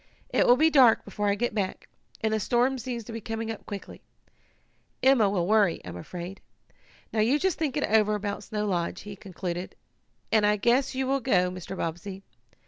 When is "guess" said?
10.55-10.95